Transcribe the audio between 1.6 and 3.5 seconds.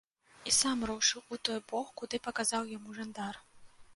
бок, куды паказаў яму жандар.